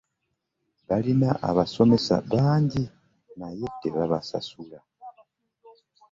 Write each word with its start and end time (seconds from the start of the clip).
Balina 0.87 1.29
abasomesa 1.49 2.15
bangi 2.33 2.83
naye 3.39 3.67
tebabasasula. 3.81 4.79